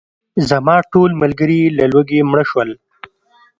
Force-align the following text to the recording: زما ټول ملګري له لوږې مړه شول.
زما 0.49 0.75
ټول 0.91 1.09
ملګري 1.21 1.61
له 1.77 1.85
لوږې 1.91 2.19
مړه 2.29 2.43
شول. 2.49 2.69